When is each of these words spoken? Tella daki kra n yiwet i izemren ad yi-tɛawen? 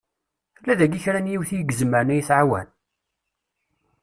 Tella 0.55 0.73
daki 0.79 0.99
kra 1.03 1.19
n 1.21 1.31
yiwet 1.31 1.51
i 1.55 1.57
izemren 1.71 2.11
ad 2.13 2.17
yi-tɛawen? 2.17 2.69